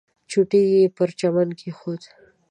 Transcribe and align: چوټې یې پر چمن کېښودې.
چوټې 0.29 0.61
یې 0.73 0.83
پر 0.95 1.09
چمن 1.19 1.49
کېښودې. 1.59 2.09